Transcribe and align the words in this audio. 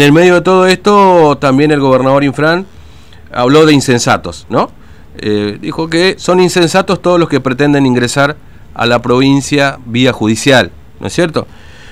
En 0.00 0.06
el 0.06 0.12
medio 0.12 0.34
de 0.34 0.42
todo 0.42 0.64
esto, 0.68 1.38
también 1.40 1.72
el 1.72 1.80
gobernador 1.80 2.22
Infran 2.22 2.66
habló 3.32 3.66
de 3.66 3.72
insensatos, 3.72 4.46
¿no? 4.48 4.70
Eh, 5.16 5.58
dijo 5.60 5.90
que 5.90 6.14
son 6.18 6.38
insensatos 6.38 7.02
todos 7.02 7.18
los 7.18 7.28
que 7.28 7.40
pretenden 7.40 7.84
ingresar 7.84 8.36
a 8.74 8.86
la 8.86 9.02
provincia 9.02 9.80
vía 9.86 10.12
judicial, 10.12 10.70
¿no 11.00 11.08
es 11.08 11.12
cierto? 11.12 11.48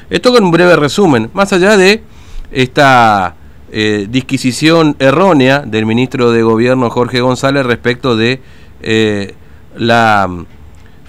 Esto 0.08 0.32
con 0.32 0.44
un 0.44 0.52
breve 0.52 0.76
resumen, 0.76 1.30
más 1.34 1.52
allá 1.52 1.76
de 1.76 2.04
esta 2.52 3.34
eh, 3.72 4.06
disquisición 4.08 4.94
errónea 5.00 5.62
del 5.66 5.84
ministro 5.84 6.30
de 6.30 6.44
Gobierno 6.44 6.88
Jorge 6.90 7.20
González 7.20 7.66
respecto 7.66 8.16
de 8.16 8.40
eh, 8.82 9.34
la 9.74 10.28
mm, 10.28 10.46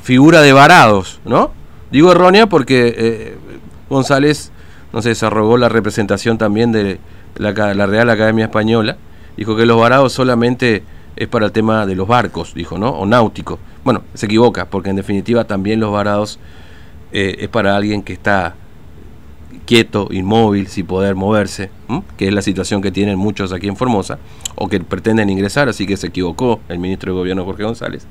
figura 0.02 0.42
de 0.42 0.52
varados, 0.52 1.20
¿no? 1.26 1.52
Digo 1.92 2.12
errónea 2.12 2.48
porque 2.48 3.38
González 3.88 4.52
no 4.94 5.02
se 5.02 5.26
arrogó 5.26 5.58
la 5.58 5.70
representación 5.70 6.38
también 6.38 6.72
de 6.72 7.00
la, 7.38 7.52
Real 7.54 8.10
Academia 8.10 8.46
Española, 8.46 8.98
dijo 9.36 9.56
que 9.56 9.66
los 9.66 9.80
varados 9.80 10.14
solamente 10.14 10.84
es 11.16 11.28
para 11.28 11.48
el 11.48 11.52
tema 11.52 11.86
de 11.86 11.96
los 11.96 12.08
barcos, 12.08 12.54
dijo, 12.54 12.78
¿no? 12.78 12.90
O 12.90 13.06
náutico. 13.06 13.60
Bueno, 13.84 14.04
se 14.14 14.26
equivoca, 14.26 14.66
porque 14.66 14.90
en 14.90 14.96
definitiva 14.96 15.46
también 15.46 15.80
los 15.80 15.92
varados 15.92 16.40
eh, 17.12 17.38
es 17.40 17.50
para 17.50 17.76
alguien 17.76 18.04
que 18.04 18.14
está 18.14 18.56
quieto, 19.66 20.08
inmóvil, 20.12 20.68
sin 20.68 20.86
poder 20.86 21.16
moverse, 21.16 21.70
que 22.18 22.28
es 22.28 22.34
la 22.34 22.42
situación 22.42 22.82
que 22.82 22.92
tienen 22.92 23.18
muchos 23.18 23.52
aquí 23.52 23.68
en 23.68 23.76
Formosa, 23.76 24.20
o 24.56 24.68
que 24.68 24.80
pretenden 24.80 25.30
ingresar, 25.30 25.68
así 25.70 25.86
que 25.86 25.98
se 25.98 26.08
equivocó 26.08 26.62
el 26.70 26.80
ministro 26.80 27.12
de 27.12 27.20
Gobierno 27.20 27.44
Jorge 27.46 27.64
González 27.64 28.08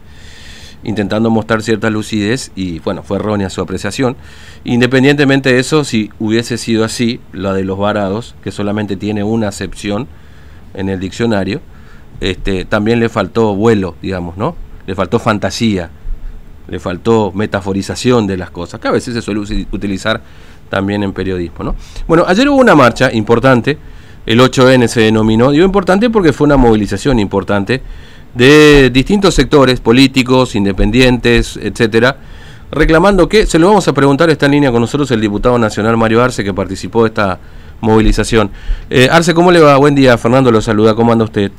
intentando 0.84 1.30
mostrar 1.30 1.62
cierta 1.62 1.90
lucidez 1.90 2.52
y 2.54 2.78
bueno, 2.80 3.02
fue 3.02 3.18
errónea 3.18 3.50
su 3.50 3.60
apreciación. 3.60 4.16
Independientemente 4.64 5.52
de 5.52 5.58
eso, 5.58 5.84
si 5.84 6.10
hubiese 6.18 6.58
sido 6.58 6.84
así, 6.84 7.20
la 7.32 7.52
de 7.52 7.64
los 7.64 7.78
varados, 7.78 8.34
que 8.42 8.52
solamente 8.52 8.96
tiene 8.96 9.24
una 9.24 9.48
acepción 9.48 10.06
en 10.74 10.88
el 10.88 11.00
diccionario, 11.00 11.60
este, 12.20 12.64
también 12.64 13.00
le 13.00 13.08
faltó 13.08 13.54
vuelo, 13.54 13.96
digamos, 14.00 14.36
¿no? 14.36 14.56
Le 14.86 14.94
faltó 14.94 15.18
fantasía, 15.18 15.90
le 16.68 16.78
faltó 16.78 17.32
metaforización 17.32 18.26
de 18.26 18.36
las 18.36 18.50
cosas, 18.50 18.80
que 18.80 18.88
a 18.88 18.92
veces 18.92 19.14
se 19.14 19.22
suele 19.22 19.40
utilizar 19.70 20.22
también 20.68 21.02
en 21.02 21.12
periodismo, 21.12 21.64
¿no? 21.64 21.76
Bueno, 22.06 22.24
ayer 22.26 22.48
hubo 22.48 22.56
una 22.56 22.74
marcha 22.74 23.12
importante, 23.12 23.78
el 24.24 24.40
8N 24.40 24.88
se 24.88 25.02
denominó, 25.02 25.50
digo 25.50 25.64
importante 25.64 26.10
porque 26.10 26.32
fue 26.32 26.46
una 26.46 26.56
movilización 26.56 27.18
importante 27.18 27.82
de 28.36 28.90
distintos 28.90 29.34
sectores 29.34 29.80
políticos, 29.80 30.54
independientes, 30.54 31.56
etcétera, 31.56 32.16
reclamando 32.70 33.28
que, 33.28 33.46
se 33.46 33.58
lo 33.58 33.68
vamos 33.68 33.88
a 33.88 33.94
preguntar, 33.94 34.28
está 34.28 34.46
en 34.46 34.52
línea 34.52 34.70
con 34.70 34.82
nosotros 34.82 35.10
el 35.10 35.20
diputado 35.20 35.58
nacional 35.58 35.96
Mario 35.96 36.22
Arce, 36.22 36.44
que 36.44 36.52
participó 36.52 37.04
de 37.04 37.08
esta 37.08 37.38
movilización. 37.80 38.50
Eh, 38.90 39.08
Arce, 39.10 39.32
¿cómo 39.32 39.50
le 39.50 39.60
va? 39.60 39.76
Buen 39.78 39.94
día, 39.94 40.18
Fernando 40.18 40.52
lo 40.52 40.60
saluda, 40.60 40.94
¿cómo 40.94 41.12
anda 41.12 41.24
usted? 41.24 41.50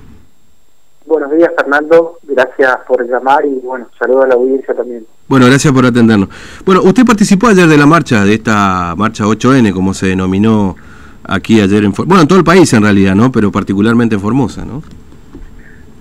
Buenos 1.08 1.32
días, 1.32 1.50
Fernando, 1.58 2.20
gracias 2.24 2.78
por 2.88 3.10
llamar 3.10 3.44
y 3.46 3.66
bueno, 3.66 3.88
saludo 3.98 4.24
a 4.24 4.28
la 4.28 4.36
audiencia 4.36 4.76
también. 4.76 5.06
Bueno, 5.28 5.48
gracias 5.48 5.74
por 5.74 5.86
atendernos. 5.86 6.30
Bueno, 6.64 6.82
usted 6.84 7.06
participó 7.06 7.48
ayer 7.48 7.68
de 7.68 7.78
la 7.78 7.86
marcha, 7.86 8.24
de 8.24 8.36
esta 8.36 8.94
marcha 8.96 9.24
8N, 9.24 9.74
como 9.74 9.94
se 9.94 10.08
denominó 10.08 10.76
aquí 11.24 11.60
ayer 11.60 11.84
en 11.84 11.94
bueno, 11.94 12.22
en 12.22 12.28
todo 12.28 12.38
el 12.38 12.46
país 12.46 12.72
en 12.74 12.84
realidad, 12.84 13.16
¿no? 13.16 13.32
Pero 13.32 13.52
particularmente 13.52 14.16
en 14.16 14.22
Formosa, 14.22 14.64
¿no? 14.64 14.84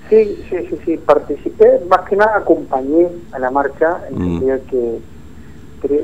Sí, 0.09 0.45
sí, 0.49 0.57
sí, 0.69 0.79
sí, 0.85 0.97
participé, 0.99 1.81
más 1.89 2.09
que 2.09 2.17
nada 2.17 2.37
acompañé 2.37 3.09
a 3.33 3.39
la 3.39 3.51
marcha, 3.51 4.03
en 4.11 4.37
mm. 4.37 4.61
que 4.69 5.01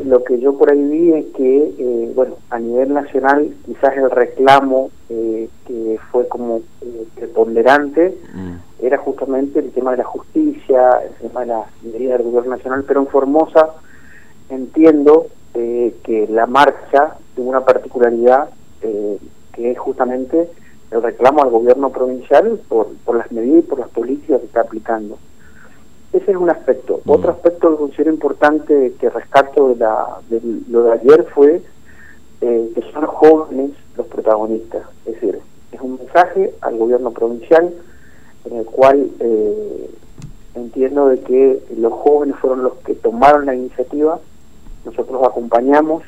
lo 0.05 0.23
que 0.25 0.39
yo 0.39 0.57
por 0.57 0.71
ahí 0.71 0.83
vi 0.83 1.13
es 1.13 1.27
que, 1.35 1.75
eh, 1.79 2.13
bueno, 2.15 2.37
a 2.51 2.59
nivel 2.59 2.93
nacional 2.93 3.53
quizás 3.65 3.97
el 3.97 4.11
reclamo 4.11 4.91
eh, 5.09 5.49
que 5.67 5.99
fue 6.11 6.29
como 6.29 6.59
eh, 6.83 7.07
preponderante 7.15 8.17
mm. 8.35 8.85
era 8.85 8.99
justamente 8.99 9.59
el 9.59 9.71
tema 9.73 9.93
de 9.93 9.99
la 9.99 10.05
justicia, 10.05 11.01
el 11.05 11.29
tema 11.29 11.41
de 11.41 11.47
la 11.47 11.65
medidas 11.83 12.19
del 12.19 12.29
gobierno 12.29 12.57
nacional, 12.57 12.85
pero 12.87 13.01
en 13.01 13.07
Formosa 13.09 13.71
entiendo 14.51 15.27
que 15.53 16.27
la 16.31 16.47
marcha 16.47 17.17
tuvo 17.37 17.51
una 17.51 17.65
particularidad 17.65 18.49
que 18.81 19.71
es 19.71 19.79
justamente 19.79 20.49
el 20.93 21.03
reclamo 21.03 21.43
al 21.43 21.51
gobierno 21.51 21.91
provincial 21.91 22.61
por, 22.69 22.89
por 23.05 23.17
las 23.17 23.33
medidas 23.33 23.65
y 23.65 23.67
por 23.67 23.79
las 23.79 23.89
políticas 23.89 24.41
que 24.41 24.47
está 24.47 24.61
aplicando. 24.61 25.19
Ese 26.13 26.31
es 26.31 26.37
un 26.37 26.51
aspecto. 26.51 27.01
Mm. 27.05 27.11
Otro 27.11 27.31
aspecto 27.31 27.71
que 27.71 27.77
considero 27.77 28.13
importante 28.13 28.95
que 29.01 29.11
rescato 29.11 29.69
de, 29.69 29.77
la, 29.77 30.19
de 30.29 30.41
lo 30.69 30.83
de 30.85 30.93
ayer 30.93 31.27
fue 31.35 31.63
eh, 32.43 32.73
que 32.75 32.83
son 32.93 33.07
jóvenes 33.07 33.71
los 33.97 34.07
protagonistas. 34.07 34.83
Es 35.07 35.15
decir, 35.15 35.41
es 35.73 35.81
un 35.81 35.97
mensaje 35.97 36.53
al 36.61 36.77
gobierno 36.77 37.11
provincial 37.13 37.73
en 38.45 38.57
el 38.57 38.65
cual 38.67 39.11
eh, 39.21 39.91
entiendo 40.55 41.09
de 41.09 41.21
que 41.21 41.63
los 41.77 41.93
jóvenes 41.93 42.37
fueron 42.37 42.65
los 42.65 42.75
que 42.85 42.95
tomaron 42.95 43.47
la 43.47 43.55
iniciativa, 43.55 44.19
nosotros 44.85 45.23
acompañamos, 45.25 46.03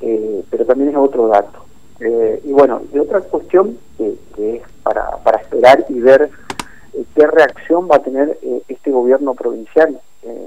eh, 0.00 0.42
pero 0.50 0.64
también 0.64 0.90
es 0.90 0.96
otro 0.96 1.28
dato. 1.28 1.65
Eh, 2.00 2.42
y 2.44 2.52
bueno, 2.52 2.82
y 2.92 2.98
otra 2.98 3.20
cuestión 3.22 3.78
que, 3.96 4.16
es 4.36 4.62
para, 4.82 5.16
para 5.24 5.38
esperar 5.38 5.84
y 5.88 5.98
ver 6.00 6.30
eh, 6.92 7.04
qué 7.14 7.26
reacción 7.26 7.88
va 7.90 7.96
a 7.96 8.02
tener 8.02 8.38
eh, 8.42 8.62
este 8.68 8.90
gobierno 8.90 9.34
provincial. 9.34 10.00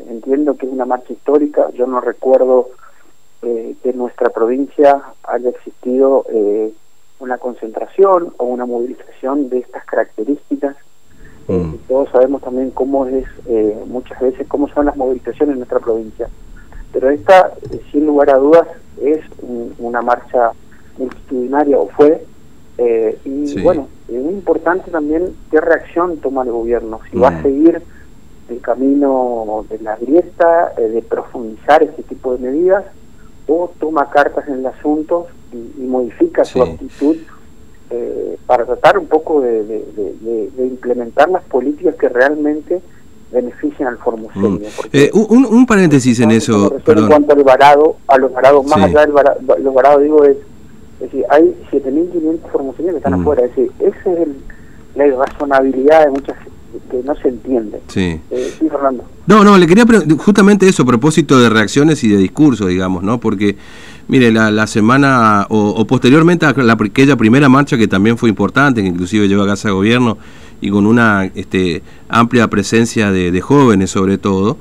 entiendo 0.10 0.56
que 0.58 0.66
es 0.66 0.72
una 0.72 0.86
marcha 0.86 1.14
histórica, 1.14 1.70
yo 1.72 1.88
no 1.88 2.02
recuerdo 2.02 2.70
que 3.42 3.78
en 3.82 3.98
nuestra 3.98 4.30
provincia 4.30 5.02
haya 5.24 5.50
existido 5.50 6.26
una 7.20 7.38
concentración 7.38 8.34
o 8.38 8.44
una 8.44 8.66
movilización 8.66 9.50
de 9.50 9.60
estas 9.60 9.86
características. 9.86 10.76
Mm. 11.48 11.76
todos 11.88 12.10
sabemos 12.10 12.42
también 12.42 12.72
cómo 12.72 13.06
es 13.06 13.26
muchas 13.88 14.20
veces 14.20 14.46
cómo 14.50 14.68
son 14.68 14.88
las 14.88 14.98
movilizaciones 14.98 15.54
en 15.54 15.60
nuestra 15.60 15.80
provincia. 15.80 16.28
Pero 16.92 17.10
esta, 17.10 17.54
sin 17.92 18.06
lugar 18.06 18.30
a 18.32 18.38
dudas, 18.38 18.68
es 19.02 19.22
una 19.80 20.02
marcha 20.02 20.52
multitudinaria 21.00 21.78
o 21.78 21.88
fue. 21.88 22.24
Eh, 22.78 23.18
y 23.26 23.62
bueno, 23.62 23.88
es 24.08 24.22
muy 24.22 24.34
importante 24.34 24.92
también 24.92 25.34
qué 25.52 25.60
reacción 25.60 26.18
toma 26.18 26.44
el 26.44 26.52
gobierno, 26.52 27.00
si 27.10 27.18
va 27.18 27.30
a 27.30 27.32
mm. 27.32 27.42
seguir 27.42 27.82
el 28.50 28.62
camino 28.62 29.66
de 29.70 29.80
la 29.80 29.96
grieta, 29.98 30.74
eh, 30.78 30.82
de 30.84 31.02
profundizar 31.02 31.84
este 31.84 32.04
tipo 32.04 32.36
de 32.36 32.40
medidas, 32.40 32.86
o 33.48 33.72
toma 33.80 34.10
cartas 34.10 34.48
en 34.48 34.56
el 34.56 34.66
asunto 34.66 35.28
y, 35.52 35.82
modifica 35.82 36.46
su 36.46 36.62
actitud 36.62 37.18
eh, 37.90 38.38
para 38.46 38.66
tratar 38.66 39.00
un 39.00 39.08
poco 39.08 39.42
de, 39.42 39.84
implementar 40.58 41.30
las 41.30 41.44
políticas 41.44 41.96
que 41.96 42.08
realmente 42.08 42.82
benefician 43.32 43.90
al 43.90 43.98
formoseño. 43.98 44.60
Mm. 44.60 45.54
un, 45.54 45.66
paréntesis 45.66 46.20
en 46.20 46.32
eso. 46.32 46.76
En 46.86 47.08
cuanto 47.08 47.34
al 47.34 47.44
varado, 47.44 47.98
a 48.08 48.18
los 48.18 48.32
varados, 48.32 48.66
más 48.68 48.82
allá 48.84 49.02
del 49.02 49.12
varado, 49.12 49.40
los 49.62 49.74
varados, 49.74 50.04
digo, 50.04 50.24
es 50.24 50.38
es 51.00 51.12
decir, 51.12 51.26
hay 51.30 51.56
7.500 51.72 52.52
formaciones 52.52 52.94
que 52.94 52.98
están 52.98 53.18
mm. 53.18 53.22
afuera. 53.22 53.46
Es 53.46 53.56
decir, 53.56 53.72
esa 53.80 54.14
es 54.14 54.28
la 54.96 55.08
irrazonabilidad 55.08 56.06
de 56.06 56.12
muchas 56.12 56.38
que 56.92 57.02
no 57.04 57.16
se 57.16 57.30
entiende. 57.30 57.82
Sí. 57.88 58.20
Eh, 58.30 58.54
sí, 58.60 58.70
Fernando. 58.70 59.04
No, 59.26 59.44
no, 59.44 59.58
le 59.58 59.66
quería 59.66 59.86
justamente 60.18 60.68
eso, 60.68 60.84
a 60.84 60.86
propósito 60.86 61.40
de 61.40 61.50
reacciones 61.50 62.04
y 62.04 62.10
de 62.10 62.18
discurso, 62.18 62.68
digamos, 62.68 63.04
¿no? 63.04 63.20
Porque, 63.20 63.58
mire, 64.08 64.32
la, 64.32 64.52
la 64.52 64.68
semana, 64.68 65.46
o, 65.50 65.86
posteriormente 65.86 66.46
a 66.46 66.54
la, 66.54 66.74
aquella 66.74 67.16
primera 67.16 67.50
marcha 67.50 67.78
que 67.78 67.88
también 67.88 68.18
fue 68.18 68.30
importante, 68.30 68.82
que 68.82 68.88
inclusive 68.88 69.28
llegó 69.28 69.44
a 69.44 69.48
Casa 69.48 69.70
de 69.70 69.74
Gobierno 69.74 70.18
y 70.62 70.70
con 70.70 70.86
una 70.86 71.26
este, 71.26 71.82
amplia 72.08 72.48
presencia 72.50 73.12
de, 73.12 73.32
de 73.32 73.42
jóvenes 73.42 73.92
sobre 73.92 74.18
todo, 74.18 74.58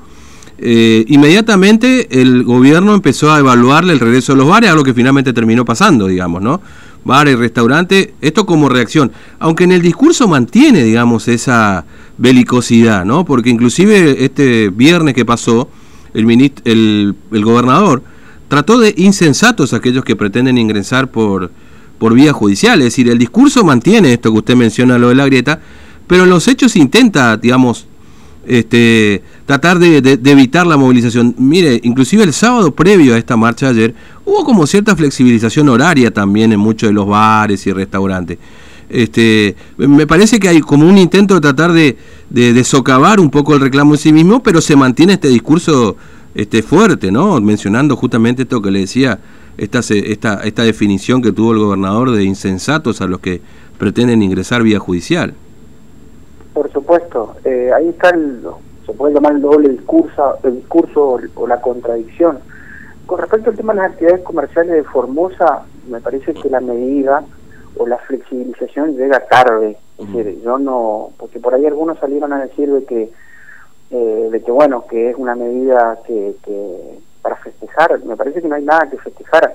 eh, 0.58 1.04
inmediatamente 1.08 2.20
el 2.20 2.42
gobierno 2.42 2.94
empezó 2.94 3.32
a 3.32 3.38
evaluarle 3.38 3.92
el 3.92 4.00
regreso 4.00 4.32
de 4.32 4.38
los 4.38 4.48
bares, 4.48 4.70
algo 4.70 4.82
que 4.82 4.94
finalmente 4.94 5.32
terminó 5.32 5.64
pasando, 5.64 6.06
digamos, 6.06 6.42
¿no? 6.42 6.60
Bares, 7.04 7.38
restaurantes, 7.38 8.10
esto 8.20 8.44
como 8.44 8.68
reacción. 8.68 9.12
Aunque 9.38 9.64
en 9.64 9.72
el 9.72 9.82
discurso 9.82 10.26
mantiene, 10.26 10.82
digamos, 10.82 11.28
esa 11.28 11.84
belicosidad, 12.18 13.04
¿no? 13.04 13.24
Porque 13.24 13.50
inclusive 13.50 14.24
este 14.24 14.70
viernes 14.70 15.14
que 15.14 15.24
pasó, 15.24 15.70
el, 16.12 16.28
el, 16.64 17.14
el 17.30 17.44
gobernador 17.44 18.02
trató 18.48 18.78
de 18.78 18.94
insensatos 18.96 19.72
a 19.72 19.76
aquellos 19.76 20.04
que 20.04 20.16
pretenden 20.16 20.58
ingresar 20.58 21.10
por, 21.10 21.52
por 21.98 22.14
vía 22.14 22.32
judicial. 22.32 22.80
Es 22.80 22.86
decir, 22.86 23.08
el 23.08 23.18
discurso 23.18 23.64
mantiene 23.64 24.12
esto 24.12 24.32
que 24.32 24.38
usted 24.38 24.56
menciona, 24.56 24.98
lo 24.98 25.10
de 25.10 25.14
la 25.14 25.26
grieta, 25.26 25.60
pero 26.06 26.24
en 26.24 26.30
los 26.30 26.48
hechos 26.48 26.74
intenta, 26.74 27.36
digamos, 27.36 27.86
este, 28.46 29.22
tratar 29.46 29.78
de, 29.78 30.18
evitar 30.24 30.66
la 30.66 30.76
movilización. 30.76 31.34
Mire, 31.38 31.80
inclusive 31.82 32.24
el 32.24 32.32
sábado 32.32 32.74
previo 32.74 33.14
a 33.14 33.18
esta 33.18 33.36
marcha 33.36 33.68
ayer, 33.68 33.94
hubo 34.24 34.44
como 34.44 34.66
cierta 34.66 34.96
flexibilización 34.96 35.68
horaria 35.68 36.10
también 36.10 36.52
en 36.52 36.60
muchos 36.60 36.88
de 36.88 36.94
los 36.94 37.06
bares 37.06 37.66
y 37.66 37.72
restaurantes. 37.72 38.38
Este, 38.88 39.54
me 39.76 40.06
parece 40.06 40.40
que 40.40 40.48
hay 40.48 40.60
como 40.60 40.88
un 40.88 40.96
intento 40.96 41.34
de 41.34 41.40
tratar 41.42 41.72
de, 41.72 41.98
de, 42.30 42.64
socavar 42.64 43.20
un 43.20 43.30
poco 43.30 43.54
el 43.54 43.60
reclamo 43.60 43.94
en 43.94 43.98
sí 43.98 44.12
mismo, 44.12 44.42
pero 44.42 44.62
se 44.62 44.76
mantiene 44.76 45.14
este 45.14 45.28
discurso 45.28 45.96
este, 46.34 46.62
fuerte, 46.62 47.12
¿no? 47.12 47.38
Mencionando 47.40 47.96
justamente 47.96 48.42
esto 48.42 48.62
que 48.62 48.70
le 48.70 48.80
decía 48.80 49.20
esta, 49.58 49.80
esta, 49.80 50.40
esta 50.42 50.62
definición 50.62 51.20
que 51.20 51.32
tuvo 51.32 51.52
el 51.52 51.58
gobernador 51.58 52.12
de 52.12 52.24
insensatos 52.24 53.02
a 53.02 53.06
los 53.06 53.20
que 53.20 53.42
pretenden 53.76 54.22
ingresar 54.22 54.62
vía 54.62 54.78
judicial. 54.78 55.34
Por 56.58 56.72
supuesto, 56.72 57.36
eh, 57.44 57.70
ahí 57.72 57.90
está 57.90 58.10
el, 58.10 58.44
se 58.84 58.92
puede 58.92 59.14
llamar 59.14 59.34
el 59.34 59.42
doble 59.42 59.68
discurso, 59.68 60.38
el 60.42 60.56
discurso 60.56 61.20
o, 61.36 61.46
la 61.46 61.60
contradicción. 61.60 62.40
Con 63.06 63.20
respecto 63.20 63.50
al 63.50 63.56
tema 63.56 63.74
de 63.74 63.82
las 63.82 63.92
actividades 63.92 64.24
comerciales 64.24 64.72
de 64.72 64.82
Formosa, 64.82 65.62
me 65.88 66.00
parece 66.00 66.34
que 66.34 66.50
la 66.50 66.58
medida 66.58 67.22
o 67.76 67.86
la 67.86 67.96
flexibilización 67.98 68.96
llega 68.96 69.24
tarde. 69.28 69.78
Es 69.98 70.12
decir, 70.12 70.42
yo 70.42 70.58
no, 70.58 71.10
porque 71.16 71.38
por 71.38 71.54
ahí 71.54 71.64
algunos 71.64 71.96
salieron 72.00 72.32
a 72.32 72.40
decir 72.40 72.72
de 72.72 72.84
que, 72.84 73.12
eh, 73.92 74.28
de 74.32 74.42
que 74.42 74.50
bueno, 74.50 74.84
que 74.90 75.10
es 75.10 75.16
una 75.16 75.36
medida 75.36 75.96
que, 76.08 76.34
que 76.42 76.98
para 77.22 77.36
festejar, 77.36 78.04
me 78.04 78.16
parece 78.16 78.42
que 78.42 78.48
no 78.48 78.56
hay 78.56 78.64
nada 78.64 78.90
que 78.90 78.98
festejar. 78.98 79.54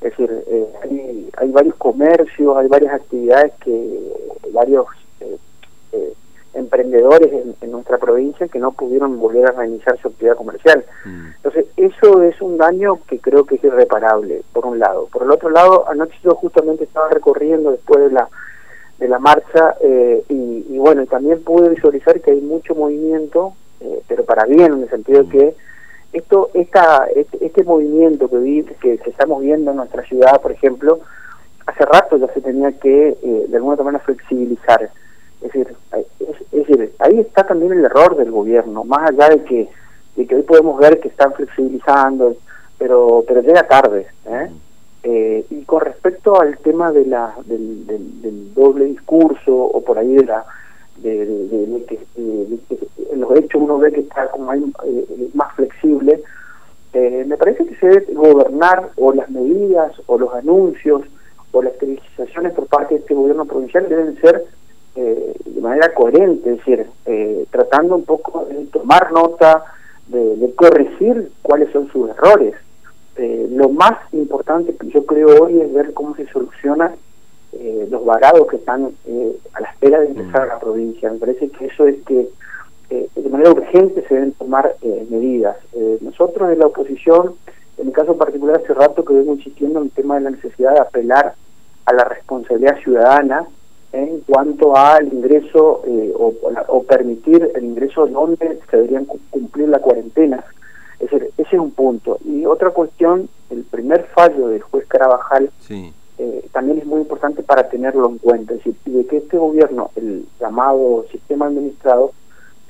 Es 0.00 0.10
decir, 0.10 0.44
eh, 0.48 0.66
hay, 0.82 1.30
hay 1.36 1.52
varios 1.52 1.76
comercios, 1.76 2.56
hay 2.56 2.66
varias 2.66 2.94
actividades 2.94 3.52
que 3.60 4.00
varios 4.52 4.88
emprendedores 6.70 7.32
en, 7.60 7.70
nuestra 7.70 7.98
provincia 7.98 8.46
que 8.46 8.58
no 8.58 8.72
pudieron 8.72 9.18
volver 9.18 9.46
a 9.46 9.52
reiniciar 9.52 9.98
su 9.98 10.08
actividad 10.08 10.36
comercial. 10.36 10.84
Mm. 11.04 11.26
Entonces, 11.36 11.66
eso 11.76 12.22
es 12.22 12.40
un 12.40 12.58
daño 12.58 13.00
que 13.08 13.18
creo 13.18 13.44
que 13.44 13.56
es 13.56 13.64
irreparable, 13.64 14.42
por 14.52 14.66
un 14.66 14.78
lado. 14.78 15.08
Por 15.12 15.22
el 15.24 15.30
otro 15.30 15.50
lado, 15.50 15.88
anoche 15.88 16.14
yo 16.22 16.34
justamente 16.34 16.84
estaba 16.84 17.08
recorriendo 17.08 17.72
después 17.72 18.00
de 18.00 18.10
la 18.10 18.28
de 18.98 19.08
la 19.08 19.18
marcha 19.18 19.76
eh, 19.80 20.22
y, 20.28 20.76
bueno, 20.76 21.06
también 21.06 21.42
pude 21.42 21.70
visualizar 21.70 22.20
que 22.20 22.32
hay 22.32 22.40
mucho 22.42 22.74
movimiento, 22.74 23.54
eh, 23.80 24.02
pero 24.06 24.24
para 24.26 24.44
bien, 24.44 24.74
en 24.74 24.82
el 24.82 24.90
sentido 24.90 25.22
de 25.22 25.24
mm. 25.24 25.30
que 25.30 25.54
esto 26.12 26.50
esta, 26.52 27.06
este, 27.14 27.44
este, 27.46 27.64
movimiento 27.64 28.28
que, 28.28 28.36
vi, 28.36 28.62
que, 28.62 28.98
que 28.98 29.10
estamos 29.10 29.40
viendo 29.40 29.70
en 29.70 29.78
nuestra 29.78 30.02
ciudad, 30.02 30.38
por 30.42 30.52
ejemplo, 30.52 31.00
hace 31.66 31.84
rato 31.86 32.18
ya 32.18 32.26
se 32.34 32.42
tenía 32.42 32.72
que 32.72 33.16
eh, 33.22 33.44
de 33.48 33.56
alguna 33.56 33.76
manera 33.76 34.04
flexibilizar 34.04 34.90
es 35.42 35.52
decir, 35.52 35.74
es, 36.20 36.66
decir, 36.66 36.92
ahí 36.98 37.20
está 37.20 37.46
también 37.46 37.72
el 37.72 37.84
error 37.84 38.16
del 38.16 38.30
gobierno, 38.30 38.84
más 38.84 39.10
allá 39.10 39.30
de 39.30 39.42
que, 39.44 39.68
de 40.16 40.26
que 40.26 40.34
hoy 40.34 40.42
podemos 40.42 40.78
ver 40.78 41.00
que 41.00 41.08
están 41.08 41.32
flexibilizando, 41.32 42.36
pero, 42.78 43.24
pero 43.26 43.40
llega 43.40 43.62
tarde. 43.66 44.06
¿eh? 44.26 44.50
Eh, 45.02 45.46
y 45.48 45.62
con 45.62 45.80
respecto 45.80 46.38
al 46.38 46.58
tema 46.58 46.92
de 46.92 47.06
la, 47.06 47.34
del, 47.46 47.86
del, 47.86 48.52
doble 48.54 48.84
discurso 48.84 49.54
o 49.56 49.82
por 49.82 49.98
ahí 49.98 50.14
de 50.14 50.26
la 50.26 50.44
de, 50.98 51.24
de, 51.24 51.84
que, 51.86 51.98
en 52.16 53.20
los 53.20 53.34
hechos 53.38 53.62
uno 53.62 53.78
ve 53.78 53.92
que 53.92 54.00
está 54.00 54.28
como 54.28 54.50
hay, 54.50 54.62
eh, 54.84 55.30
más 55.32 55.54
flexible, 55.54 56.22
me 56.92 57.36
parece 57.36 57.64
que 57.64 57.76
se 57.76 57.86
debe 57.86 58.12
gobernar 58.14 58.90
o 58.96 59.12
las 59.12 59.30
medidas 59.30 59.92
o 60.06 60.18
los 60.18 60.34
anuncios 60.34 61.02
o 61.52 61.62
las 61.62 61.76
televisaciones 61.78 62.52
por 62.52 62.66
parte 62.66 62.94
de 62.94 63.00
este 63.00 63.14
gobierno 63.14 63.44
provincial 63.44 63.88
deben 63.88 64.20
ser 64.20 64.36
eh, 64.36 64.40
de 64.40 64.49
manera 65.80 65.94
coherente, 65.94 66.50
es 66.50 66.56
decir, 66.58 66.86
eh, 67.06 67.46
tratando 67.50 67.96
un 67.96 68.04
poco 68.04 68.44
de 68.44 68.66
tomar 68.66 69.12
nota, 69.12 69.64
de, 70.08 70.52
corregir 70.56 71.30
cuáles 71.42 71.70
son 71.72 71.88
sus 71.90 72.10
errores. 72.10 72.54
Eh, 73.16 73.48
lo 73.50 73.70
más 73.70 73.94
importante 74.12 74.74
que 74.76 74.88
yo 74.90 75.06
creo 75.06 75.44
hoy 75.44 75.60
es 75.60 75.72
ver 75.72 75.94
cómo 75.94 76.14
se 76.16 76.26
solucionan 76.28 76.92
los 77.90 78.04
varados 78.04 78.46
que 78.46 78.56
están 78.56 78.90
a 79.54 79.60
la 79.60 79.68
espera 79.70 80.00
de 80.00 80.10
ingresar 80.10 80.42
a 80.42 80.46
la 80.46 80.60
provincia. 80.60 81.10
Me 81.10 81.18
parece 81.18 81.48
que 81.48 81.66
eso 81.66 81.84
es 81.86 81.96
que 82.06 82.28
de 82.88 83.28
manera 83.28 83.50
urgente 83.50 84.04
se 84.06 84.14
deben 84.14 84.32
tomar 84.32 84.76
medidas. 85.10 85.56
nosotros 86.00 86.52
en 86.52 86.60
la 86.60 86.66
oposición, 86.66 87.34
en 87.76 87.86
mi 87.86 87.92
caso 87.92 88.16
particular 88.16 88.60
hace 88.62 88.72
rato 88.72 89.04
que 89.04 89.14
vengo 89.14 89.34
insistiendo 89.34 89.80
en 89.80 89.86
el 89.86 89.90
tema 89.90 90.14
de 90.14 90.20
la 90.20 90.30
necesidad 90.30 90.74
de 90.74 90.80
apelar 90.80 91.34
a 91.86 91.92
la 91.92 92.04
responsabilidad 92.04 92.78
ciudadana 92.82 93.46
en 93.92 94.20
cuanto 94.20 94.76
al 94.76 95.12
ingreso 95.12 95.82
eh, 95.86 96.12
o, 96.16 96.82
permitir 96.84 97.50
el 97.54 97.64
ingreso 97.64 98.06
donde 98.06 98.60
se 98.68 98.76
deberían 98.76 99.04
cumplir 99.04 99.68
la 99.68 99.78
cuarentena. 99.78 100.44
Es 100.98 101.10
decir, 101.10 101.30
ese 101.38 101.56
es 101.56 101.60
un 101.60 101.70
punto. 101.70 102.18
Y 102.24 102.46
otra 102.46 102.70
cuestión, 102.70 103.28
el 103.48 103.64
primer 103.64 104.06
fallo 104.06 104.48
del 104.48 104.62
juez 104.62 104.86
Carabajal 104.86 105.50
eh, 105.68 106.44
también 106.52 106.78
es 106.78 106.86
muy 106.86 107.00
importante 107.00 107.42
para 107.42 107.68
tenerlo 107.68 108.08
en 108.08 108.18
cuenta. 108.18 108.54
Es 108.54 108.64
decir, 108.64 108.74
de 108.84 109.06
que 109.06 109.18
este 109.18 109.38
gobierno, 109.38 109.90
el 109.96 110.26
llamado 110.38 111.04
sistema 111.10 111.46
administrado, 111.46 112.12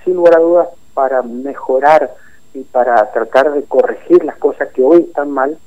sin 0.05 0.14
lugar 0.14 0.37
a 0.37 0.40
dudas, 0.40 0.69
para 0.94 1.22
mejorar 1.22 2.14
y 2.52 2.61
para 2.61 3.11
tratar 3.12 3.52
de 3.52 3.62
corregir 3.62 4.25
las 4.25 4.37
cosas 4.37 4.69
que 4.72 4.82
hoy 4.82 5.02
están 5.02 5.31
mal, 5.31 5.58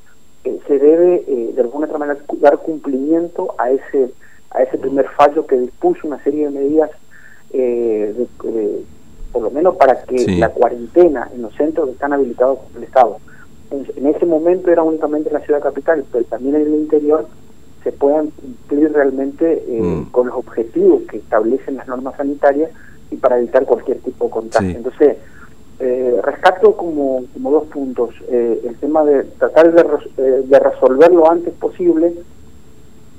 eh, 0.43 0.59
se 0.67 0.77
debe 0.77 1.23
de 1.53 1.61
alguna 1.61 1.85
otra 1.87 1.97
manera 1.97 2.19
dar 2.39 2.59
cumplimiento 2.59 3.55
a 3.57 3.71
ese 3.71 4.11
a 4.53 4.61
ese 4.61 4.77
primer 4.77 5.07
fallo 5.09 5.45
que 5.45 5.57
dispuso 5.57 6.07
una 6.07 6.23
serie 6.23 6.45
de 6.45 6.51
medidas, 6.51 6.91
eh, 7.51 8.27
por 9.31 9.43
lo 9.43 9.51
menos 9.51 9.75
para 9.75 10.03
que 10.03 10.37
la 10.37 10.49
cuarentena 10.49 11.29
en 11.33 11.41
los 11.41 11.53
centros 11.55 11.87
que 11.87 11.93
están 11.93 12.13
habilitados 12.13 12.59
por 12.59 12.77
el 12.77 12.83
Estado, 12.83 13.17
en, 13.71 14.05
ese 14.05 14.25
momento 14.25 14.69
era 14.69 14.83
únicamente 14.83 15.29
en 15.29 15.33
la 15.33 15.39
ciudad 15.39 15.61
capital, 15.61 16.05
pero 16.11 16.23
también 16.25 16.55
en 16.55 16.61
el 16.61 16.75
interior 16.75 17.27
se 17.83 17.91
puedan 17.91 18.27
cumplir 18.29 18.93
realmente 18.93 19.63
eh, 19.67 19.81
mm. 19.81 20.11
con 20.11 20.27
los 20.27 20.37
objetivos 20.37 21.01
que 21.09 21.17
establecen 21.17 21.77
las 21.77 21.87
normas 21.87 22.15
sanitarias 22.15 22.69
y 23.09 23.15
para 23.15 23.39
evitar 23.39 23.65
cualquier 23.65 23.97
tipo 23.99 24.25
de 24.25 24.31
contagio. 24.31 24.77
Entonces, 24.77 25.17
eh, 25.79 26.19
rescato 26.23 26.77
como, 26.77 27.23
como 27.33 27.51
dos 27.51 27.65
puntos. 27.65 28.11
el 28.29 28.75
tema 28.79 29.03
de 29.03 29.23
tratar 29.23 29.73
de, 29.73 30.43
de 30.43 30.59
resolver 30.59 31.11
lo 31.11 31.29
antes 31.29 31.53
posible 31.55 32.13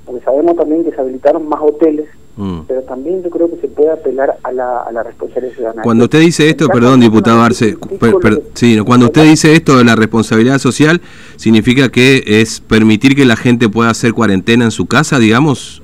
porque 0.05 0.23
sabemos 0.23 0.55
también 0.55 0.83
que 0.83 0.91
se 0.91 1.01
habilitaron 1.01 1.47
más 1.47 1.59
hoteles, 1.61 2.07
mm. 2.37 2.59
pero 2.67 2.81
también 2.83 3.23
yo 3.23 3.29
creo 3.29 3.49
que 3.49 3.57
se 3.57 3.67
puede 3.67 3.91
apelar 3.91 4.37
a 4.43 4.51
la, 4.51 4.81
a 4.81 4.91
la 4.91 5.03
responsabilidad 5.03 5.55
ciudadana. 5.55 5.81
Cuando 5.81 6.03
usted 6.05 6.19
dice 6.19 6.49
esto, 6.49 6.67
perdón, 6.67 6.99
diputado 6.99 7.41
Arce, 7.41 7.77
sí, 8.53 8.79
cuando 8.85 9.07
usted 9.07 9.23
dice 9.23 9.53
esto 9.53 9.77
de 9.77 9.83
la 9.83 9.95
responsabilidad 9.95 10.59
social, 10.59 11.01
¿significa 11.37 11.89
que 11.89 12.23
es 12.25 12.59
permitir 12.59 13.15
que 13.15 13.25
la 13.25 13.35
gente 13.35 13.67
pueda 13.69 13.89
hacer 13.89 14.13
cuarentena 14.13 14.65
en 14.65 14.71
su 14.71 14.85
casa, 14.85 15.19
digamos, 15.19 15.81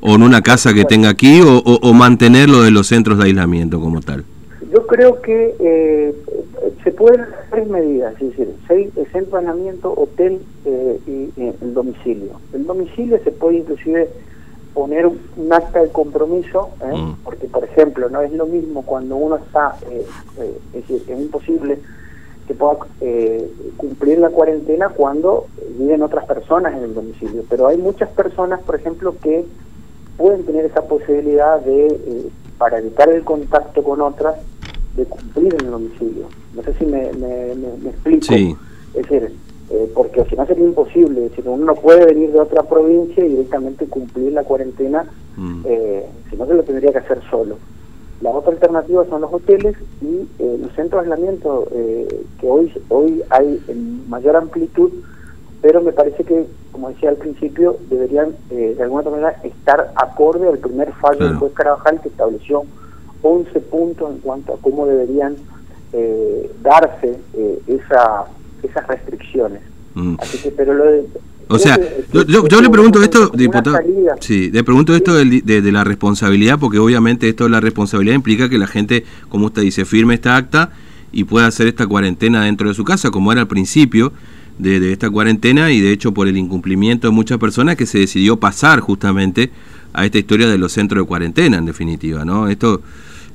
o 0.00 0.14
en 0.14 0.22
una 0.22 0.42
casa 0.42 0.74
que 0.74 0.84
tenga 0.84 1.08
aquí, 1.08 1.40
o, 1.40 1.58
o 1.58 1.92
mantenerlo 1.94 2.62
de 2.62 2.70
los 2.70 2.86
centros 2.88 3.18
de 3.18 3.24
aislamiento 3.24 3.80
como 3.80 4.00
tal? 4.00 4.24
Yo 4.74 4.88
creo 4.88 5.22
que 5.22 5.54
eh, 5.60 6.14
se 6.82 6.90
pueden 6.90 7.20
hacer 7.20 7.46
tres 7.48 7.68
medidas, 7.68 8.12
es 8.14 8.30
decir, 8.30 8.56
seis, 8.66 8.90
centro 9.12 9.92
hotel 9.92 10.40
eh, 10.64 10.98
y 11.06 11.40
eh, 11.40 11.54
el 11.62 11.74
domicilio. 11.74 12.40
El 12.52 12.66
domicilio 12.66 13.20
se 13.22 13.30
puede 13.30 13.58
inclusive 13.58 14.10
poner 14.74 15.06
un, 15.06 15.52
acta 15.52 15.80
de 15.80 15.90
compromiso, 15.90 16.70
mm. 16.84 17.22
porque 17.22 17.46
por 17.46 17.62
ejemplo 17.62 18.10
no 18.10 18.20
es 18.22 18.32
lo 18.32 18.46
mismo 18.46 18.82
cuando 18.82 19.14
uno 19.14 19.36
está, 19.36 19.76
es 19.88 20.72
decir, 20.72 21.02
es 21.08 21.20
imposible 21.20 21.78
que 22.48 22.54
pueda 22.54 22.78
cumplir 23.76 24.18
la 24.18 24.30
cuarentena 24.30 24.88
cuando 24.88 25.46
viven 25.78 26.02
otras 26.02 26.26
personas 26.26 26.76
en 26.76 26.82
el 26.82 26.94
domicilio, 26.94 27.44
pero 27.48 27.68
hay 27.68 27.76
muchas 27.76 28.08
personas, 28.08 28.60
por 28.62 28.74
ejemplo, 28.74 29.14
que 29.22 29.44
pueden 30.16 30.44
tener 30.44 30.64
esa 30.64 30.82
posibilidad 30.82 31.60
de, 31.60 32.28
para 32.58 32.78
evitar 32.78 33.08
el 33.08 33.22
contacto 33.22 33.84
con 33.84 34.00
otras, 34.00 34.34
de 34.96 35.04
cumplir 35.06 35.54
en 35.54 35.66
el 35.66 35.70
domicilio. 35.70 36.26
No 36.54 36.62
sé 36.62 36.74
si 36.74 36.86
me, 36.86 37.12
me, 37.12 37.90
explico. 37.90 38.34
Es 38.94 39.02
decir, 39.02 39.32
eh, 39.70 39.90
porque 39.94 40.24
si 40.24 40.36
no 40.36 40.46
sería 40.46 40.64
imposible, 40.64 41.30
si 41.34 41.40
uno 41.44 41.64
no 41.64 41.74
puede 41.74 42.04
venir 42.04 42.30
de 42.32 42.40
otra 42.40 42.62
provincia 42.62 43.24
y 43.24 43.30
directamente 43.30 43.86
cumplir 43.86 44.32
la 44.32 44.44
cuarentena, 44.44 45.04
mm. 45.36 45.62
eh, 45.64 46.06
si 46.30 46.36
no 46.36 46.46
se 46.46 46.54
lo 46.54 46.62
tendría 46.62 46.92
que 46.92 46.98
hacer 46.98 47.20
solo. 47.30 47.56
La 48.20 48.30
otra 48.30 48.52
alternativa 48.52 49.04
son 49.06 49.22
los 49.22 49.32
hoteles 49.32 49.76
y 50.00 50.28
eh, 50.38 50.58
los 50.60 50.72
centros 50.74 51.04
de 51.04 51.12
aislamiento 51.12 51.66
que 52.40 52.46
hoy, 52.48 52.72
hoy 52.88 53.22
hay 53.30 53.60
en 53.68 54.08
mayor 54.08 54.36
amplitud, 54.36 54.92
pero 55.60 55.82
me 55.82 55.92
parece 55.92 56.22
que, 56.24 56.46
como 56.70 56.90
decía 56.90 57.08
al 57.08 57.16
principio, 57.16 57.76
deberían 57.90 58.36
de 58.50 58.76
alguna 58.80 59.10
manera 59.10 59.40
estar 59.42 59.92
acorde 59.96 60.46
al 60.46 60.58
primer 60.58 60.92
fallo 60.92 61.26
del 61.26 61.36
juez 61.36 61.52
Carabajal 61.54 62.00
que 62.02 62.08
estableció 62.08 62.64
11 63.24 63.58
puntos 63.60 64.12
en 64.12 64.18
cuanto 64.18 64.52
a 64.52 64.58
cómo 64.58 64.86
deberían 64.86 65.36
eh, 65.94 66.50
darse 66.62 67.18
eh, 67.32 67.58
esa, 67.66 68.26
esas 68.62 68.86
restricciones. 68.86 69.62
Mm. 69.94 70.16
Así 70.20 70.38
que, 70.38 70.50
pero 70.50 70.74
lo 70.74 70.84
de, 70.84 71.06
o 71.48 71.58
sea, 71.58 71.78
yo, 72.12 72.60
le 72.60 72.70
pregunto 72.70 73.02
esto, 73.02 73.28
diputado. 73.28 73.78
Sí, 74.20 74.50
le 74.50 74.64
pregunto 74.64 74.94
esto 74.94 75.14
de, 75.14 75.40
de, 75.42 75.72
la 75.72 75.84
responsabilidad, 75.84 76.58
porque 76.58 76.78
obviamente 76.78 77.28
esto 77.28 77.44
de 77.44 77.50
la 77.50 77.60
responsabilidad 77.60 78.14
implica 78.14 78.48
que 78.48 78.58
la 78.58 78.66
gente, 78.66 79.04
como 79.28 79.46
usted 79.46 79.62
dice, 79.62 79.84
firme 79.84 80.14
esta 80.14 80.36
acta 80.36 80.72
y 81.12 81.24
pueda 81.24 81.46
hacer 81.46 81.66
esta 81.66 81.86
cuarentena 81.86 82.44
dentro 82.44 82.68
de 82.68 82.74
su 82.74 82.84
casa, 82.84 83.10
como 83.10 83.30
era 83.30 83.42
al 83.42 83.48
principio 83.48 84.12
de, 84.58 84.80
de, 84.80 84.92
esta 84.92 85.10
cuarentena, 85.10 85.70
y 85.70 85.80
de 85.80 85.92
hecho 85.92 86.12
por 86.12 86.28
el 86.28 86.36
incumplimiento 86.36 87.08
de 87.08 87.12
muchas 87.12 87.38
personas 87.38 87.76
que 87.76 87.86
se 87.86 87.98
decidió 87.98 88.38
pasar 88.38 88.80
justamente 88.80 89.50
a 89.92 90.04
esta 90.04 90.18
historia 90.18 90.48
de 90.48 90.58
los 90.58 90.72
centros 90.72 91.02
de 91.02 91.06
cuarentena, 91.06 91.58
en 91.58 91.66
definitiva, 91.66 92.24
¿no? 92.24 92.48
Esto 92.48 92.82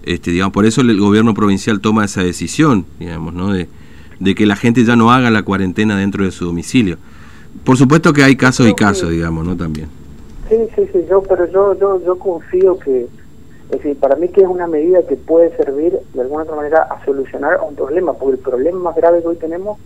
este, 0.04 0.32
digamos, 0.32 0.54
por 0.54 0.66
eso 0.66 0.82
el 0.82 1.00
gobierno 1.00 1.34
provincial 1.34 1.82
toma 1.82 2.06
esa 2.06 2.24
decisión, 2.24 2.86
digamos, 3.00 3.34
¿no? 3.34 3.54
de, 3.54 3.68
que 4.36 4.46
la 4.46 4.56
gente 4.56 4.84
ya 4.84 4.96
no 4.96 5.12
haga 5.12 5.30
la 5.30 5.44
cuarentena 5.44 5.98
dentro 5.98 6.26
de 6.26 6.32
su 6.32 6.46
domicilio. 6.46 6.98
por 7.64 7.78
supuesto 7.78 8.14
que 8.14 8.24
hay 8.24 8.36
casos 8.36 8.68
y 8.68 8.74
casos, 8.74 9.10
digamos, 9.10 9.46
¿no? 9.46 9.56
También. 9.56 9.88
Sí, 10.50 10.56
sí, 10.76 10.82
sí, 10.92 11.06
yo, 11.10 11.22
pero 11.22 11.46
yo, 11.52 11.78
yo, 11.80 12.04
yo 12.04 12.18
confío 12.18 12.78
que, 12.80 13.04
es 13.04 13.70
decir, 13.70 13.98
para 13.98 14.16
mí 14.16 14.30
que 14.30 14.42
es 14.42 14.48
una 14.48 14.66
medida 14.66 15.06
que 15.08 15.16
puede 15.16 15.56
servir 15.56 16.00
de 16.14 16.22
alguna 16.22 16.44
otra 16.44 16.56
manera 16.56 16.82
a 16.84 17.06
solucionar 17.06 17.60
un 17.68 17.76
problema, 17.76 18.14
porque 18.14 18.38
el 18.38 18.40
problema 18.40 18.80
más 18.80 18.96
grave 18.96 19.22
que 19.22 19.28
hoy 19.28 19.36
tenemos 19.36 19.78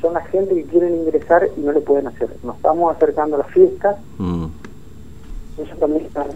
son 0.00 0.14
la 0.14 0.22
gente 0.22 0.54
que 0.54 0.64
quieren 0.64 0.96
ingresar 0.96 1.48
y 1.56 1.60
no 1.60 1.72
le 1.72 1.80
pueden 1.80 2.06
hacer. 2.06 2.30
Nos 2.42 2.56
estamos 2.56 2.96
acercando 2.96 3.36
a 3.36 3.40
las 3.40 3.48
fiestas, 3.48 3.96
mm. 4.18 4.46
eso 5.62 5.76
también 5.76 6.06
está 6.06 6.26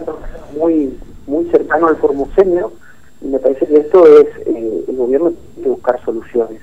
muy, 0.57 0.97
muy 1.27 1.47
cercano 1.47 1.89
al 1.89 1.97
formuseño, 1.97 2.71
me 3.21 3.39
parece 3.39 3.67
que 3.67 3.79
esto 3.79 4.07
es, 4.07 4.27
eh, 4.47 4.85
el 4.89 4.97
gobierno 4.97 5.33
tiene 5.33 5.63
que 5.63 5.69
buscar 5.71 6.05
soluciones. 6.05 6.61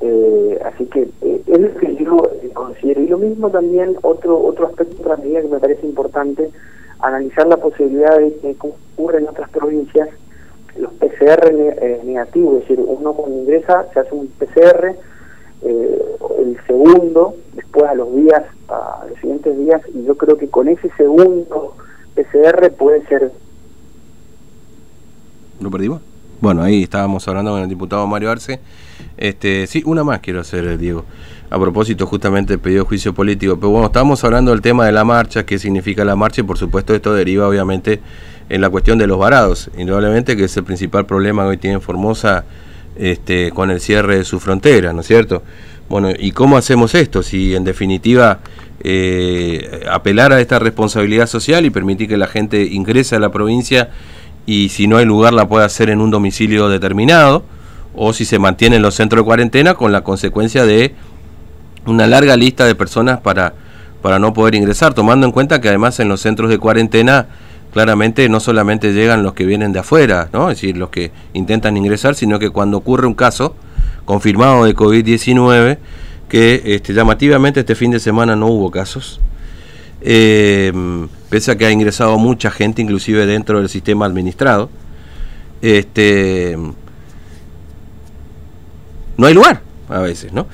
Eh, 0.00 0.58
así 0.64 0.86
que 0.86 1.08
eh, 1.20 1.42
es 1.46 1.60
lo 1.60 1.74
que 1.74 1.96
yo 1.96 2.30
considero. 2.54 3.02
Y 3.02 3.08
lo 3.08 3.18
mismo 3.18 3.50
también, 3.50 3.96
otro 4.02 4.38
otro 4.38 4.66
aspecto, 4.66 4.96
otra 5.00 5.16
medida 5.16 5.42
que 5.42 5.48
me 5.48 5.58
parece 5.58 5.86
importante, 5.86 6.50
analizar 7.00 7.46
la 7.46 7.56
posibilidad 7.56 8.18
de 8.18 8.34
que 8.34 8.56
ocurre 8.60 9.18
en 9.18 9.28
otras 9.28 9.50
provincias 9.50 10.08
los 10.76 10.92
PCR 10.94 11.52
negativos, 12.04 12.62
es 12.62 12.68
decir, 12.68 12.84
uno 12.86 13.12
cuando 13.12 13.40
ingresa 13.40 13.86
se 13.92 14.00
hace 14.00 14.14
un 14.14 14.28
PCR, 14.28 14.94
el 15.62 16.56
segundo, 16.66 17.34
después 17.54 17.86
a 17.86 17.94
los 17.94 18.14
días, 18.14 18.44
a 18.68 19.04
los 19.08 19.18
siguientes 19.18 19.58
días, 19.58 19.82
y 19.92 20.04
yo 20.04 20.16
creo 20.16 20.38
que 20.38 20.48
con 20.48 20.68
ese 20.68 20.88
segundo 20.96 21.74
PCR 22.14 22.70
puede 22.70 23.04
ser 23.06 23.32
¿Lo 25.60 25.70
perdimos? 25.70 26.00
Bueno, 26.40 26.62
ahí 26.62 26.84
estábamos 26.84 27.28
hablando 27.28 27.52
con 27.52 27.60
el 27.60 27.68
diputado 27.68 28.06
Mario 28.06 28.30
Arce. 28.30 28.60
Este, 29.18 29.66
sí, 29.66 29.82
una 29.84 30.02
más 30.02 30.20
quiero 30.20 30.40
hacer, 30.40 30.78
Diego. 30.78 31.04
A 31.50 31.58
propósito 31.58 32.06
justamente 32.06 32.54
del 32.54 32.60
pedido 32.60 32.84
de 32.84 32.88
juicio 32.88 33.12
político. 33.12 33.56
Pero 33.56 33.68
bueno, 33.68 33.86
estábamos 33.86 34.24
hablando 34.24 34.52
del 34.52 34.62
tema 34.62 34.86
de 34.86 34.92
la 34.92 35.04
marcha, 35.04 35.44
qué 35.44 35.58
significa 35.58 36.02
la 36.04 36.16
marcha 36.16 36.40
y 36.40 36.44
por 36.44 36.56
supuesto 36.56 36.94
esto 36.94 37.12
deriva 37.12 37.46
obviamente 37.46 38.00
en 38.48 38.62
la 38.62 38.70
cuestión 38.70 38.96
de 38.96 39.06
los 39.06 39.18
varados. 39.18 39.70
Indudablemente 39.76 40.34
que 40.34 40.44
es 40.44 40.56
el 40.56 40.64
principal 40.64 41.04
problema 41.04 41.42
que 41.42 41.48
hoy 41.48 41.56
tiene 41.58 41.80
Formosa 41.80 42.44
este, 42.96 43.50
con 43.50 43.70
el 43.70 43.80
cierre 43.80 44.16
de 44.16 44.24
su 44.24 44.40
frontera, 44.40 44.94
¿no 44.94 45.02
es 45.02 45.06
cierto? 45.06 45.42
Bueno, 45.90 46.08
¿y 46.18 46.32
cómo 46.32 46.56
hacemos 46.56 46.94
esto? 46.94 47.22
Si 47.22 47.54
en 47.54 47.64
definitiva 47.64 48.40
eh, 48.82 49.84
apelar 49.90 50.32
a 50.32 50.40
esta 50.40 50.58
responsabilidad 50.58 51.26
social 51.26 51.66
y 51.66 51.70
permitir 51.70 52.08
que 52.08 52.16
la 52.16 52.28
gente 52.28 52.62
ingrese 52.62 53.16
a 53.16 53.18
la 53.18 53.30
provincia 53.30 53.90
y 54.46 54.70
si 54.70 54.86
no 54.86 54.96
hay 54.96 55.04
lugar 55.04 55.32
la 55.32 55.48
puede 55.48 55.64
hacer 55.64 55.90
en 55.90 56.00
un 56.00 56.10
domicilio 56.10 56.68
determinado 56.68 57.44
o 57.94 58.12
si 58.12 58.24
se 58.24 58.38
mantiene 58.38 58.76
en 58.76 58.82
los 58.82 58.94
centros 58.94 59.22
de 59.22 59.26
cuarentena 59.26 59.74
con 59.74 59.92
la 59.92 60.02
consecuencia 60.02 60.64
de 60.64 60.94
una 61.86 62.06
larga 62.06 62.36
lista 62.36 62.64
de 62.64 62.74
personas 62.74 63.20
para, 63.20 63.54
para 64.02 64.18
no 64.18 64.32
poder 64.32 64.54
ingresar, 64.54 64.94
tomando 64.94 65.26
en 65.26 65.32
cuenta 65.32 65.60
que 65.60 65.68
además 65.68 65.98
en 66.00 66.08
los 66.08 66.20
centros 66.20 66.50
de 66.50 66.58
cuarentena 66.58 67.28
claramente 67.72 68.28
no 68.28 68.40
solamente 68.40 68.92
llegan 68.92 69.22
los 69.22 69.34
que 69.34 69.44
vienen 69.44 69.72
de 69.72 69.80
afuera, 69.80 70.28
¿no? 70.32 70.50
es 70.50 70.56
decir, 70.56 70.76
los 70.76 70.90
que 70.90 71.12
intentan 71.34 71.76
ingresar, 71.76 72.14
sino 72.14 72.38
que 72.38 72.50
cuando 72.50 72.76
ocurre 72.76 73.06
un 73.06 73.14
caso 73.14 73.54
confirmado 74.04 74.64
de 74.64 74.74
COVID-19, 74.74 75.78
que 76.28 76.62
este, 76.64 76.94
llamativamente 76.94 77.60
este 77.60 77.74
fin 77.74 77.90
de 77.90 78.00
semana 78.00 78.36
no 78.36 78.46
hubo 78.46 78.70
casos, 78.70 79.20
eh, 80.00 80.72
pese 81.30 81.52
a 81.52 81.56
que 81.56 81.64
ha 81.64 81.70
ingresado 81.70 82.18
mucha 82.18 82.50
gente, 82.50 82.82
inclusive 82.82 83.24
dentro 83.24 83.58
del 83.60 83.68
sistema 83.68 84.04
administrado, 84.04 84.68
este, 85.62 86.56
no 89.16 89.26
hay 89.26 89.34
lugar 89.34 89.62
a 89.88 90.00
veces, 90.00 90.32
¿no? 90.32 90.46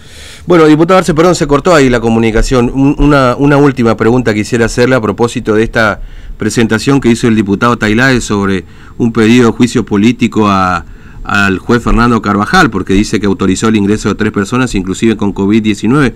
Bueno, 0.46 0.66
diputado 0.66 0.98
Arce, 0.98 1.14
perdón, 1.14 1.34
se 1.34 1.46
cortó 1.46 1.74
ahí 1.74 1.90
la 1.90 2.00
comunicación. 2.00 2.70
Una, 2.98 3.36
última 3.36 3.96
pregunta 3.96 4.32
quisiera 4.32 4.66
hacerle 4.66 4.96
a 4.96 5.00
propósito 5.00 5.54
de 5.54 5.62
esta 5.62 6.00
presentación 6.38 7.00
que 7.00 7.08
hizo 7.08 7.28
el 7.28 7.34
diputado 7.34 7.76
Tailae 7.76 8.20
sobre 8.20 8.64
un 8.98 9.12
pedido 9.12 9.50
de 9.50 9.56
juicio 9.56 9.84
político 9.84 10.48
a, 10.48 10.84
al 11.26 11.58
juez 11.58 11.82
Fernando 11.82 12.22
Carvajal, 12.22 12.70
porque 12.70 12.92
dice 12.92 13.18
que 13.18 13.26
autorizó 13.26 13.68
el 13.68 13.76
ingreso 13.76 14.08
de 14.08 14.14
tres 14.14 14.32
personas, 14.32 14.74
inclusive 14.74 15.16
con 15.16 15.34
COVID-19. 15.34 16.12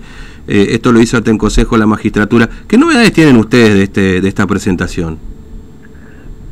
Eh, 0.47 0.67
esto 0.69 0.91
lo 0.91 0.99
hizo 1.01 1.17
ante 1.17 1.31
el 1.31 1.37
Consejo 1.37 1.75
de 1.75 1.79
la 1.79 1.85
Magistratura. 1.85 2.49
¿Qué 2.67 2.77
novedades 2.77 3.11
tienen 3.11 3.37
ustedes 3.37 3.73
de, 3.73 3.83
este, 3.83 4.21
de 4.21 4.27
esta 4.27 4.47
presentación? 4.47 5.19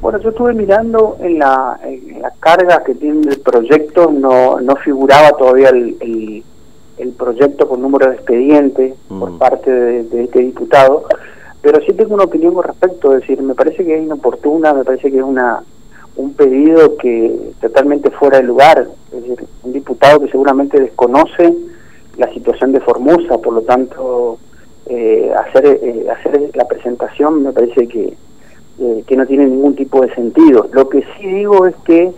Bueno, 0.01 0.19
yo 0.19 0.29
estuve 0.29 0.53
mirando 0.53 1.17
en 1.21 1.39
la, 1.39 1.79
carga 2.39 2.83
que 2.83 2.95
tiene 2.95 3.29
el 3.29 3.39
proyecto, 3.39 4.11
no, 4.11 4.59
no 4.61 4.75
figuraba 4.77 5.31
todavía 5.31 5.69
el, 5.69 6.43
el, 6.97 7.11
proyecto 7.17 7.67
con 7.67 7.81
número 7.81 8.07
de 8.09 8.15
expediente 8.15 8.93
por 9.07 9.31
mm. 9.31 9.37
parte 9.37 9.71
de, 9.71 10.03
de, 10.03 10.23
este 10.25 10.39
diputado, 10.39 11.05
pero 11.61 11.79
sí 11.85 11.93
tengo 11.93 12.13
una 12.13 12.23
opinión 12.23 12.53
con 12.53 12.63
respecto, 12.63 13.13
es 13.13 13.21
decir, 13.21 13.41
me 13.41 13.55
parece 13.55 13.83
que 13.83 13.97
es 13.97 14.03
inoportuna, 14.03 14.73
me 14.73 14.85
parece 14.85 15.11
que 15.11 15.17
es 15.17 15.23
una 15.23 15.61
un 16.15 16.33
pedido 16.33 16.97
que 16.97 17.53
totalmente 17.61 18.11
fuera 18.11 18.39
de 18.39 18.43
lugar, 18.43 18.87
es 19.11 19.21
decir, 19.21 19.45
un 19.63 19.73
diputado 19.73 20.19
que 20.19 20.29
seguramente 20.29 20.79
desconoce 20.79 21.53
la 22.17 22.31
situación 22.33 22.73
de 22.73 22.81
Formosa, 22.81 23.37
por 23.37 23.53
lo 23.53 23.61
tanto 23.61 24.37
eh, 24.85 25.31
hacer 25.37 25.65
eh, 25.67 26.07
hacer 26.09 26.49
la 26.55 26.67
presentación 26.67 27.43
me 27.43 27.51
parece 27.51 27.87
que, 27.87 28.17
eh, 28.79 29.03
que 29.05 29.15
no 29.15 29.25
tiene 29.25 29.45
ningún 29.45 29.75
tipo 29.75 30.01
de 30.01 30.13
sentido. 30.15 30.67
Lo 30.71 30.89
que 30.89 31.03
sí 31.17 31.27
digo 31.27 31.65
es 31.67 31.75
que 31.85 32.11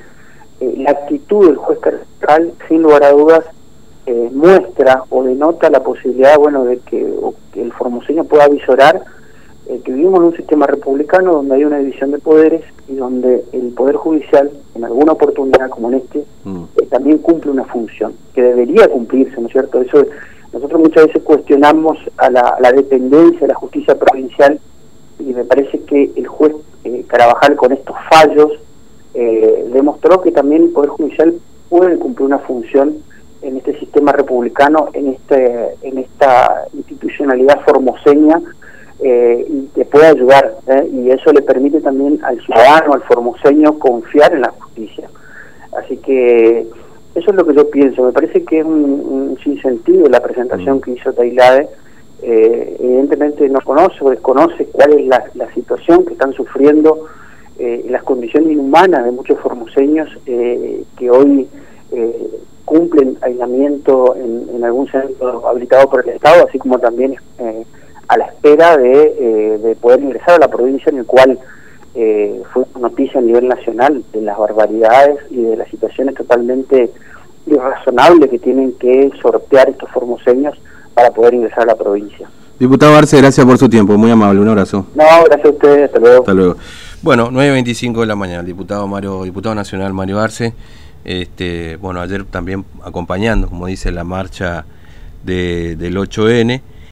la 0.78 0.92
actitud 0.92 1.48
del 1.48 1.56
juez 1.58 1.80
cardenal, 1.80 2.54
sin 2.68 2.84
lugar 2.84 3.04
a 3.04 3.12
dudas, 3.12 3.46
muestra 4.32 5.04
o 5.10 5.24
denota 5.24 5.70
la 5.70 5.84
posibilidad 5.84 6.38
bueno 6.38 6.66
de 6.66 6.80
que, 6.80 7.14
que 7.54 7.62
el 7.62 7.72
formoseño 7.72 8.26
pueda 8.26 8.48
visorar 8.48 9.02
que 9.66 9.92
vivimos 9.92 10.20
en 10.20 10.26
un 10.26 10.36
sistema 10.36 10.68
republicano 10.68 11.34
donde 11.34 11.56
hay 11.56 11.64
una 11.64 11.80
división 11.80 12.12
de 12.12 12.20
poderes 12.20 12.62
y 12.88 12.96
donde 12.96 13.46
el 13.54 13.70
Poder 13.70 13.96
Judicial, 13.96 14.52
en 14.76 14.84
alguna 14.84 15.14
oportunidad 15.14 15.70
como 15.70 15.90
en 15.90 15.96
este, 15.96 16.26
mm. 16.44 16.64
eh, 16.82 16.86
también 16.90 17.20
cumple 17.20 17.52
una 17.52 17.64
función 17.66 18.14
que 18.34 18.42
debería 18.42 18.88
cumplirse, 18.88 19.40
¿no 19.40 19.48
es 19.48 19.54
cierto? 19.54 19.82
Eso 19.82 20.06
nosotros 20.52 20.82
muchas 20.82 21.08
veces 21.08 21.24
cuestionamos 21.24 21.98
a 22.18 22.30
la, 22.30 22.72
dependencia 22.76 23.42
de 23.42 23.48
la 23.48 23.56
justicia 23.56 23.98
provincial 23.98 24.60
y 25.20 25.34
me 25.34 25.46
parece 25.46 25.80
que 25.84 26.12
el 26.16 26.28
juez 26.28 26.54
eh, 26.84 27.06
Carabajal 27.08 27.56
con 27.56 27.72
estos 27.72 27.96
fallos 28.10 28.52
eh, 29.14 29.70
demostró 29.72 30.22
que 30.22 30.32
también 30.32 30.64
el 30.64 30.70
Poder 30.70 30.90
Judicial 30.90 31.34
puede 31.70 31.98
cumplir 31.98 32.26
una 32.26 32.40
función 32.40 32.98
en 33.42 33.58
este 33.58 33.80
sistema 33.80 34.12
republicano, 34.12 34.90
en 34.94 35.08
este 35.08 35.76
en 35.82 35.98
esta 35.98 36.66
institucionalidad 36.74 37.62
formoseña 37.62 38.42
eh, 39.04 39.46
y 39.50 39.66
que 39.74 39.86
pueda 39.86 40.10
ayudar. 40.10 40.58
¿eh? 40.68 40.88
Y 40.94 41.10
eso 41.10 41.32
le 41.34 41.42
permite 41.42 41.82
también 41.82 42.20
al 42.24 42.40
ciudadano, 42.42 42.94
al 42.94 43.02
formoseño, 43.02 43.80
confiar 43.80 44.34
en 44.34 44.42
la 44.42 44.50
justicia. 44.50 45.10
Así 45.76 45.98
que 45.98 46.68
eso 47.16 47.32
es 47.32 47.36
lo 47.36 47.46
que 47.46 47.56
yo 47.56 47.70
pienso. 47.72 48.04
Me 48.04 48.12
parece 48.12 48.44
que 48.44 48.60
es 48.60 48.66
un, 48.66 48.84
un 48.84 49.40
sinsentido 49.44 50.08
la 50.08 50.20
presentación 50.20 50.78
mm. 50.78 50.82
que 50.82 50.92
hizo 50.92 51.14
Tailade. 51.14 51.68
Eh, 52.22 52.78
evidentemente 52.80 53.50
no 53.50 53.60
conoce 53.62 53.98
o 54.02 54.12
desconoce 54.12 54.66
cuál 54.66 54.94
es 54.94 55.08
la, 55.08 55.52
situación 55.56 56.06
que 56.06 56.14
están 56.14 56.34
sufriendo 56.34 57.08
eh, 57.58 57.84
las 57.90 58.04
condiciones 58.04 58.52
inhumanas 58.52 59.04
de 59.04 59.12
muchos 59.12 59.40
formoseños 59.40 60.08
que 60.24 61.10
hoy 61.10 61.48
cumplen 62.66 63.18
aislamiento 63.22 64.16
en, 64.16 64.48
en, 64.56 64.64
algún 64.64 64.88
centro 64.88 65.48
habilitado 65.48 65.90
por 65.90 66.08
el 66.08 66.14
Estado, 66.14 66.46
así 66.48 66.60
como 66.60 66.78
también 66.78 67.16
a 68.12 68.18
la 68.18 68.26
espera 68.26 68.76
eh, 68.84 69.58
de, 69.64 69.76
poder 69.76 70.02
ingresar 70.02 70.32
a 70.32 70.40
la 70.40 70.50
provincia 70.50 70.90
en 70.90 70.98
el 70.98 71.06
cual 71.06 71.40
eh, 71.96 72.42
fue 72.52 72.66
noticia 72.78 73.22
a 73.22 73.24
nivel 73.24 73.48
nacional 73.48 74.04
de 74.12 74.22
las 74.22 74.38
barbaridades 74.38 75.20
y 75.30 75.42
de 75.42 75.56
las 75.56 75.70
situaciones 75.70 76.16
totalmente 76.16 76.92
irrazonables 77.48 78.30
que 78.30 78.38
tienen 78.38 78.74
que 78.74 79.12
sortear 79.22 79.70
estos 79.70 79.90
formoseños 79.92 80.60
para 80.94 81.12
poder 81.12 81.36
ingresar 81.36 81.64
a 81.64 81.68
la 81.68 81.76
provincia. 81.76 82.30
Diputado 82.60 82.98
Arce, 82.98 83.18
gracias 83.18 83.46
por 83.46 83.58
su 83.58 83.70
tiempo, 83.70 83.98
muy 83.98 84.12
amable, 84.12 84.42
un 84.42 84.50
abrazo. 84.50 84.86
No, 84.94 85.06
gracias 85.26 85.46
a 85.46 85.50
ustedes, 85.50 85.86
hasta 85.86 86.00
luego. 86.00 86.20
Hasta 86.20 86.34
luego. 86.34 86.58
Bueno, 87.02 87.32
9.25 87.32 88.02
de 88.02 88.06
la 88.08 88.16
mañana, 88.18 88.42
el 88.42 88.46
diputado 88.46 88.86
Mario, 88.88 89.24
diputado 89.24 89.56
nacional 89.56 89.94
Mario 89.94 90.20
Arce, 90.20 90.54
este, 91.06 91.78
bueno, 91.78 92.02
ayer 92.02 92.26
también 92.26 92.66
acompañando, 92.84 93.48
como 93.48 93.68
dice, 93.68 93.90
la 93.90 94.04
marcha 94.04 94.66
de, 95.24 95.78
del 95.78 95.96
8N, 95.96 96.62